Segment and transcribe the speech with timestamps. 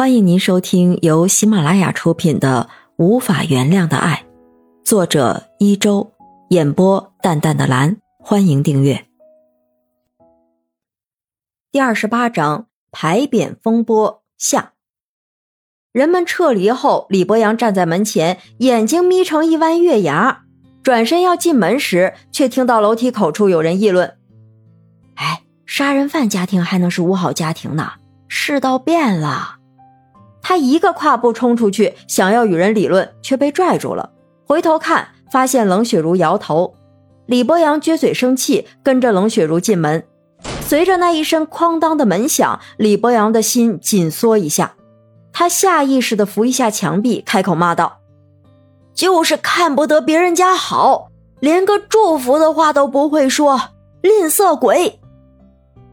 [0.00, 4.24] 欢迎您收听由喜马拉雅出品的《无法原谅的爱》，
[4.82, 6.10] 作者一周，
[6.48, 7.98] 演播淡淡的蓝。
[8.18, 9.04] 欢迎订阅。
[11.70, 14.72] 第二十八章牌匾风波下。
[15.92, 20.44] 人们撤离后，李博阳站在门前，眼睛眯成一弯月牙，
[20.82, 24.16] 转身要进门时，却听到楼梯口处有人议论
[25.16, 27.92] ：“哎，杀人犯家庭还能是五好家庭呢？
[28.28, 29.56] 世道变了。”
[30.42, 34.10] 他一个跨步冲出去，想要与人理论，却被拽住了。
[34.46, 36.74] 回头看，发现冷雪茹摇头。
[37.26, 40.04] 李博阳撅嘴生气，跟着冷雪茹进门。
[40.62, 44.74] 随着那一声哐当的门响，李博阳的心紧缩一下。
[45.32, 47.98] 他下意识地扶一下墙壁，开口骂道
[48.94, 53.60] ：“就是看不得别人家好，连个祝福的话都不会说，
[54.02, 54.98] 吝啬鬼！”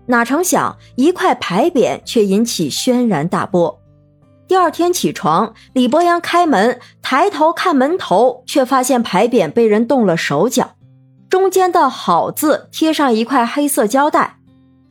[0.07, 3.79] 哪成想，一块牌匾却引起轩然大波。
[4.47, 10.71] 第二天起床，李博阳开门，抬头看门头，却发现牌匾被人动了手脚，
[11.29, 14.37] 中间的好字贴上一块黑色胶带。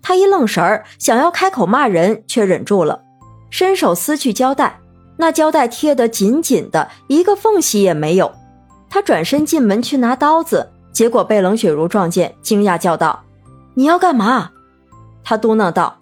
[0.02, 3.00] 他一愣神儿，想要开口骂人，却忍住了，
[3.48, 4.78] 伸手撕去胶带，
[5.16, 8.30] 那胶带贴得紧紧的，一个缝隙也没有。
[8.90, 13.24] 他转身进门去拿刀子，结果被冷雪茹撞见，惊讶叫道
[13.72, 14.50] ：“你要干嘛？”
[15.24, 15.98] 他嘟囔道：“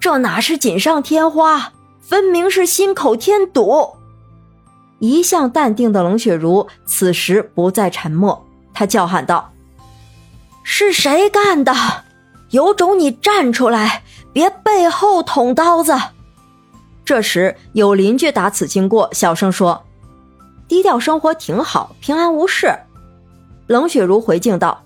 [0.00, 3.96] 这哪是锦上添花？”分明是心口添堵。
[4.98, 9.50] 一向淡定的冷雪茹此时不再沉默，她叫喊道
[10.62, 11.72] ：“是谁干的？
[12.50, 15.94] 有种你站出来，别背后捅刀子！”
[17.04, 19.82] 这时有邻居打此经过，小声说
[20.68, 22.72] ：“低调生活挺好，平安无事。”
[23.66, 24.82] 冷雪茹回敬道：“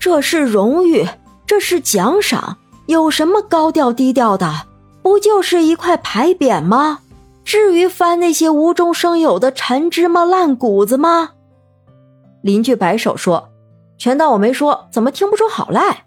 [0.00, 1.06] 这是荣誉，
[1.46, 4.66] 这是奖赏，有什么高调低调的？”
[5.02, 7.00] 不就是一块牌匾吗？
[7.44, 11.30] 至于翻那些无中生有的陈芝麻烂谷子吗？
[12.42, 13.48] 邻居摆手说
[13.98, 16.04] ：“全当我没说，怎么听不出好赖？”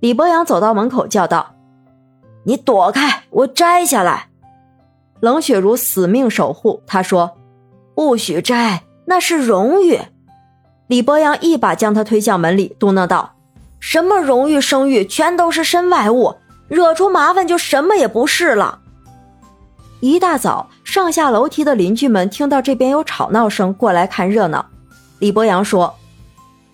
[0.00, 1.54] 李博阳走到门口叫道
[2.44, 4.28] ：“你躲开，我摘下来。”
[5.20, 7.38] 冷雪茹死命守护，他说
[7.96, 9.98] ：“不许摘，那是荣誉。”
[10.86, 13.36] 李博阳一把将他推向门里，嘟囔道
[13.80, 16.34] ：“什么荣誉声誉，全都是身外物。”
[16.68, 18.80] 惹出麻烦就什么也不是了。
[20.00, 24.66] 一大早上下楼梯的邻居们听到这边有吵闹声，过来看热闹。
[25.18, 25.94] 李博阳说：“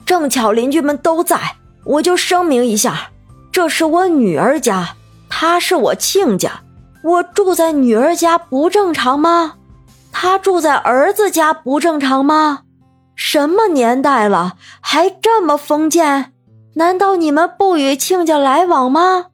[0.05, 1.39] 正巧邻居们都在，
[1.85, 3.11] 我就声明一下，
[3.53, 4.97] 这是我女儿家，
[5.29, 6.63] 她是我亲家。
[7.03, 9.55] 我住在女儿家不正常吗？
[10.11, 12.63] 她住在儿子家不正常吗？
[13.15, 16.33] 什么年代了，还这么封建？
[16.75, 19.27] 难道你们不与亲家来往吗？”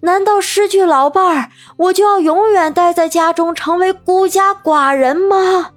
[0.00, 5.70] 难道失去老伴儿，我就要永远待在家中，成为孤家寡人吗？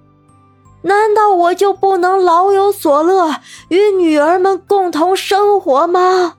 [0.84, 3.36] 难道我就不能老有所乐，
[3.70, 6.36] 与女儿们共同生活吗？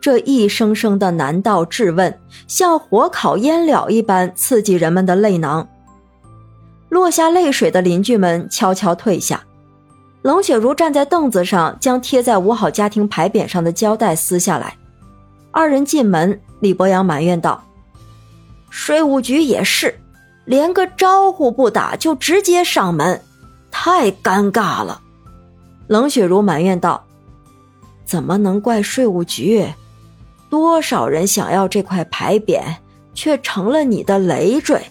[0.00, 5.68] 这一声声的难道质问，像火烤烟了一般刺激人们的泪囊。
[6.88, 9.42] 落下泪水的邻居们悄悄退下。
[10.22, 14.76] 冷雪茹站在凳子上，将贴在五好家庭牌匾上的胶带撕下来。
[15.56, 17.64] 二人进门，李博阳埋怨道
[18.68, 19.98] ：“税务局也是，
[20.44, 23.22] 连个招呼不打就直接上门，
[23.70, 25.00] 太尴尬了。”
[25.88, 27.02] 冷雪茹埋怨道
[28.04, 29.66] ：“怎么能怪税务局？
[30.50, 32.60] 多少人想要这块牌匾，
[33.14, 34.82] 却成了你的累赘。”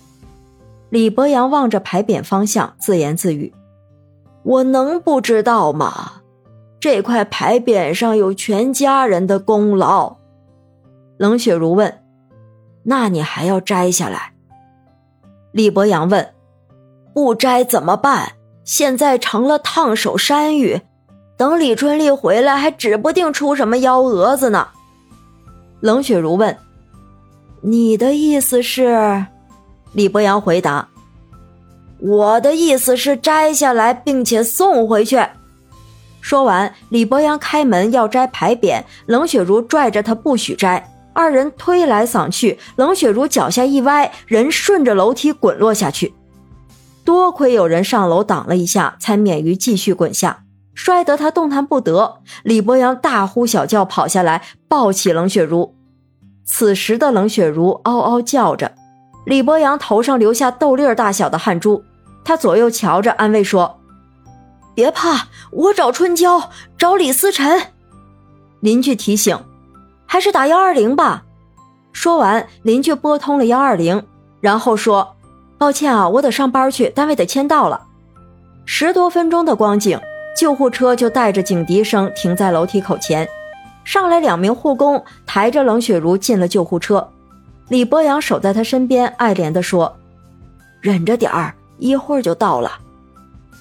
[0.90, 3.54] 李博阳望着牌匾方向，自言自语
[4.42, 6.14] ：“我能不知道吗？
[6.80, 10.16] 这块牌匾上有全家人的功劳。”
[11.18, 12.02] 冷雪茹问
[12.84, 14.34] ：“那你还要摘下来？”
[15.54, 16.34] 李博阳问
[17.14, 18.34] ：“不摘怎么办？
[18.64, 20.82] 现在成了烫手山芋，
[21.38, 24.70] 等李春丽回来，还指不定出什么幺蛾子呢。”
[25.82, 26.58] 冷雪茹问
[27.62, 29.26] ：“你的意思是？”
[29.94, 30.90] 李博阳回答
[32.00, 35.24] ：“我的意思是摘下来，并且送回去。”
[36.20, 40.92] 说完，李博阳开门要摘牌匾，冷雪茹拽着他不许摘。
[41.16, 46.14] 二人推来搡去，冷雪茹脚下一歪，人顺着楼梯滚落下去。
[47.06, 52.18] 多亏有人上楼挡了一下，才免于继续滚下，摔得他动弹不得。
[52.44, 55.74] 李博阳大呼小叫跑下来，抱起冷雪茹。
[56.44, 58.74] 此时的冷雪茹嗷嗷叫着，
[59.26, 61.82] 李博阳头上留下豆粒儿大小的汗珠。
[62.26, 63.80] 他左右瞧着，安慰说
[64.76, 67.72] ：“别怕，我找春娇，找李思辰。”
[68.60, 69.40] 邻居提醒。
[70.16, 71.26] 还是打幺二零吧。
[71.92, 74.02] 说完，邻居拨通了幺二零。
[74.40, 75.14] 然后说
[75.60, 77.82] ：“抱歉啊，我得上班去，单位得签到了。”
[78.64, 80.00] 十多分钟的光景，
[80.40, 83.28] 救护车就带着警笛声停在楼梯口前，
[83.84, 87.06] 上来两名护工抬着冷雪茹进了救护车。
[87.68, 89.98] 李博阳守在他身边，爱怜地说
[90.80, 92.72] ：“忍着点儿，一会儿就到了。”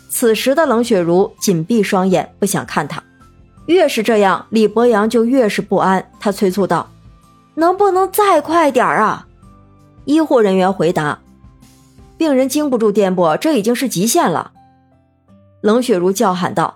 [0.08, 3.02] 此时的冷雪茹紧闭双眼，不想看他。
[3.66, 6.10] 越是这样，李博阳就越是不安。
[6.20, 6.90] 他催促道
[7.54, 9.26] ：“能不能再快点儿啊？”
[10.04, 11.20] 医护人员回答
[12.18, 14.52] ：“病人经不住颠簸，这已经是极限了。”
[15.62, 16.74] 冷雪如叫喊道：“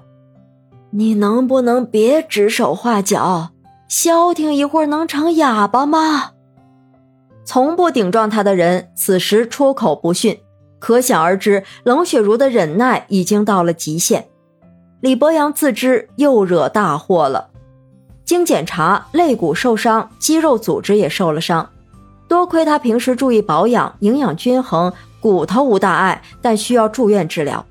[0.91, 3.51] 你能不能别指手画脚？
[3.89, 6.31] 消停一会儿能成哑巴吗？”
[7.45, 10.39] 从不顶撞他的人，此时出口不逊，
[10.79, 14.29] 可想而知，冷雪如的忍耐已经到了极限。
[15.01, 17.51] 李博阳自知又惹大祸了，
[18.25, 21.69] 经检查，肋骨受伤，肌肉组织也受了伤。
[22.27, 27.65] 多亏他平时注意保养，营养均衡，骨头无大碍，但需要住院治疗。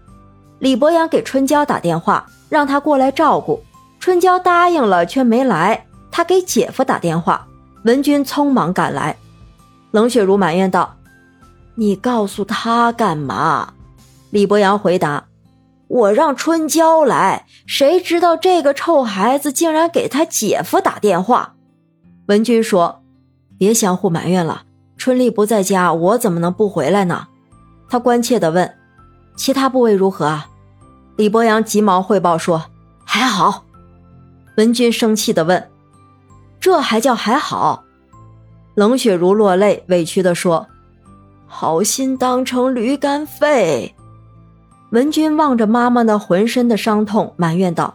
[0.59, 3.62] 李博阳给春娇打电话，让他过来照顾。
[4.00, 5.85] 春娇答应了，却没来。
[6.09, 7.45] 他给姐夫打电话，
[7.83, 9.15] 文军匆忙赶来。
[9.91, 10.95] 冷雪茹埋怨道
[11.75, 13.74] ：“你告诉他干嘛？”
[14.31, 15.25] 李博阳回答。
[15.88, 21.54] 我让春娇来，谁知道这个臭孩子竟然给他姐夫打电话。
[22.28, 23.04] 文军说
[23.57, 24.63] ：“别相互埋怨了，
[24.98, 27.28] 春丽不在家，我怎么能不回来呢？”
[27.89, 28.75] 他关切地问
[29.38, 30.50] ：“其他部位如何啊？”
[31.16, 32.66] 李博阳急忙汇报说
[33.06, 33.63] ：“还好。”
[34.57, 35.69] 文军生气地问
[36.60, 37.86] ：“这还叫还好？”
[38.75, 40.68] 冷雪如落泪，委屈地说
[41.48, 43.95] ：“好心当成驴肝肺。”
[44.92, 47.94] 文君望着妈妈那浑身的伤痛，埋怨道：“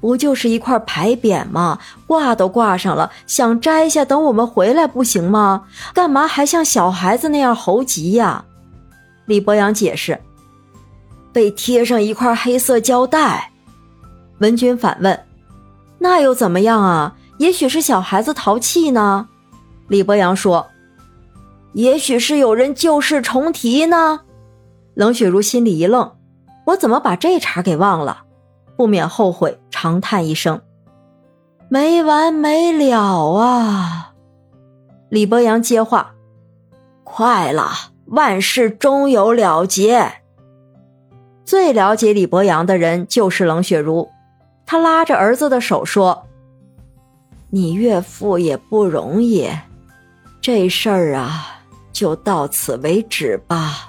[0.00, 1.78] 不就是一块牌匾吗？
[2.06, 5.64] 挂都挂上了，想摘下等我们回来不行吗？
[5.92, 8.44] 干嘛还像小孩子那样猴急呀？”
[9.26, 10.20] 李博阳解释
[11.32, 13.50] ：“被贴上一块黑色胶带。”
[14.38, 15.18] 文君反问
[15.98, 17.14] ：“那又怎么样啊？
[17.38, 19.28] 也许是小孩子淘气呢。”
[19.88, 20.68] 李博阳说
[21.74, 24.20] ：“也许是有人旧事重提呢。”
[25.00, 26.12] 冷雪如心里一愣，
[26.66, 28.24] 我怎么把这茬给忘了？
[28.76, 30.60] 不免后悔，长叹一声
[31.70, 34.12] ：“没完没了啊！”
[35.08, 36.12] 李博阳接话
[37.02, 37.70] ：“快了，
[38.08, 40.06] 万事终有了结。”
[41.46, 44.10] 最了解李博阳的人就是冷雪如，
[44.66, 46.26] 他拉着儿子的手说
[47.48, 49.48] ：“你岳父也不容易，
[50.42, 53.86] 这事儿啊，就到此为止吧。”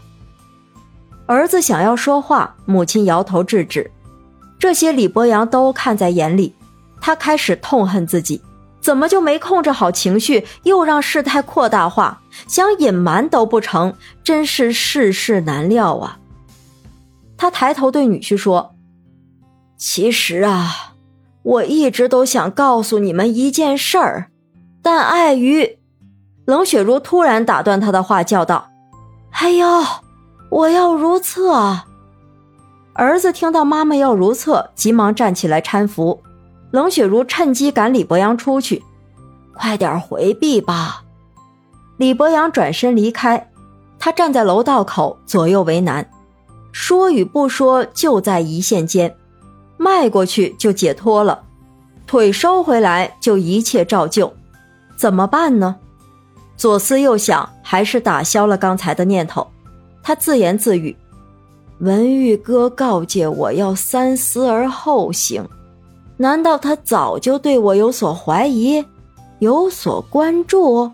[1.32, 3.90] 儿子想要说话，母亲摇头制止。
[4.60, 6.54] 这些李博阳都看在眼里，
[7.00, 8.42] 他开始痛恨自己，
[8.82, 16.20] 怎么就没控制好情绪，又让事态扩大化，想隐瞒都不成，真是世事难料啊！
[17.38, 18.76] 他抬头对女婿说
[19.78, 20.94] ：“其实啊，
[21.44, 24.32] 我一直都想告诉你们一件事儿，
[24.84, 25.78] 但碍于……”
[26.46, 28.70] 冷雪茹突然打断他的话，叫道
[29.32, 29.66] ：“哎呦！”
[30.52, 31.80] 我要如厕。
[32.94, 36.22] 儿子听到妈妈要如厕，急忙站起来搀扶。
[36.72, 38.84] 冷雪茹趁机赶李博阳出去
[39.56, 41.04] ：“快点回避吧。”
[41.96, 43.50] 李博阳转身离开，
[43.98, 46.06] 他站在楼道口，左右为难，
[46.74, 49.16] 说与不说就在一线间，
[49.78, 51.44] 迈过去就解脱了，
[52.06, 54.34] 腿收回来就一切照旧，
[54.98, 55.78] 怎么办呢？
[56.58, 59.48] 左思右想，还是打消了刚才的念头。
[60.04, 60.96] 他自言自语
[61.80, 65.48] ：“文玉哥告诫我要三思而后行，
[66.18, 68.86] 难道他早就对我有所怀疑，
[69.40, 70.92] 有所关注？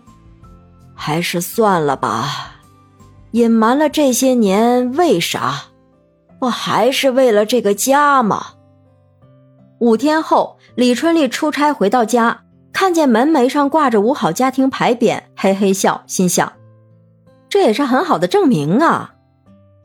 [0.94, 2.56] 还是算了吧，
[3.32, 5.64] 隐瞒了这些年，为啥？
[6.38, 8.46] 不还是为了这个家吗？”
[9.80, 16.52] 五天后，李春丽出差回到家，看见门楣上挂着“五好家庭”牌匾，嘿嘿笑，心想。
[17.48, 19.14] 这也是很好的证明啊！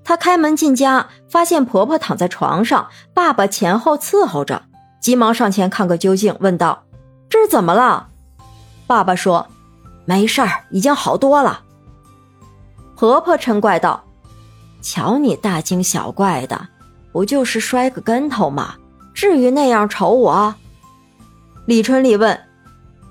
[0.03, 4.63] 她开门进家，发现婆婆躺在床上，爸爸前后伺候着，
[5.00, 6.84] 急忙上前看个究竟，问道
[7.29, 8.10] ：“这是怎么了？”
[8.86, 9.48] 爸爸说
[10.03, 11.62] ：“没事儿，已经好多了。”
[12.98, 14.03] 婆婆嗔怪道
[14.84, 16.67] ：“瞧你大惊小怪的，
[17.13, 18.75] 不就是摔个跟头吗？
[19.13, 20.53] 至于那样瞅我？”
[21.65, 22.38] 李春丽问：“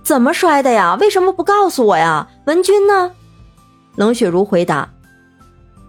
[0.04, 0.94] 怎么摔的呀？
[1.00, 2.28] 为什么不告诉我呀？
[2.44, 3.12] 文君呢？”
[3.96, 4.88] 冷雪茹回答：“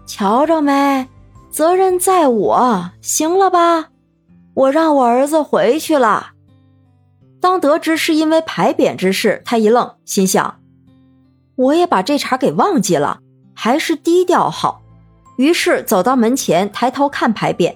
[0.06, 1.08] 瞧着没，
[1.50, 3.88] 责任在我，行了吧？
[4.54, 6.32] 我让我儿子回去了。”
[7.40, 10.60] 当得知是因为牌匾之事，他一愣，心想
[11.56, 13.18] ：“我也把这茬给忘记了，
[13.54, 14.80] 还是低调好。
[15.36, 17.74] 于是走到门前，抬头看牌匾，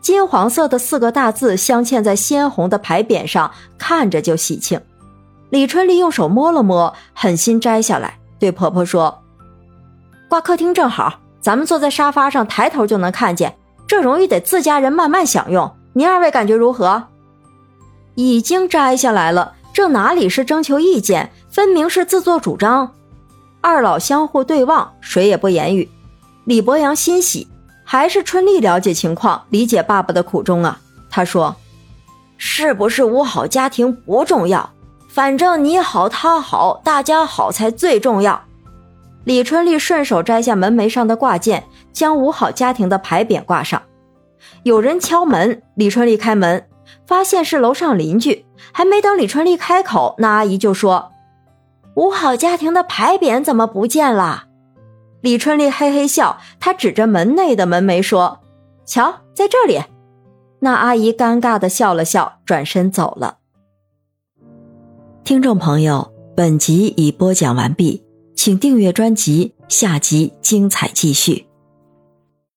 [0.00, 4.80] 金黄色的四个大字镶嵌在鲜红的牌匾上，看着就喜庆。
[5.50, 9.22] 李春丽用手摸了摸，狠心摘下来，对婆婆说
[10.34, 13.56] ：“挂客厅正好，咱们坐在沙发上，抬头就能看见。
[13.86, 15.72] 这荣誉得自家人慢慢享用。
[15.92, 17.04] 您二位感觉如何？”
[18.16, 22.90] 已经摘下来了，这哪里是征求意见，分明是自作主张。
[23.60, 25.88] 二老相互对望，谁也不言语。
[26.46, 27.46] 李博阳欣喜，
[27.84, 30.80] 还是春丽了解情况，理解爸爸的苦衷啊。
[31.08, 31.54] 他说
[32.36, 34.68] ：“是不是五好家庭不重要，
[35.08, 38.42] 反正你好他好，大家好才最重要。”
[39.24, 43.82] 李春丽顺手摘下门楣上的挂件，将五好家庭的牌匾挂上。
[44.64, 46.68] 有人敲门，李春丽开门，
[47.06, 48.44] 发现是楼上邻居。
[48.72, 51.12] 还没等李春丽开口，那阿姨就说
[51.96, 54.44] ：“五好家庭的牌匾怎么不见了？”
[55.22, 58.40] 李春丽嘿嘿笑，她指着门内的门楣说
[58.84, 59.80] ：“瞧，在这里。”
[60.60, 63.38] 那阿姨尴尬的笑了笑，转身走了。
[65.24, 68.03] 听众朋友，本集已播讲完毕，
[68.34, 71.46] 请订阅专辑，下集精彩继续。